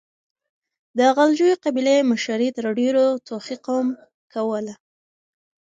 د 0.97 0.99
غلجيو 1.15 1.61
قبيلې 1.63 1.97
مشري 2.11 2.49
تر 2.57 2.65
ډيرو 2.79 3.05
توخي 3.27 3.57
قوم 3.65 3.87
کوله. 4.33 4.73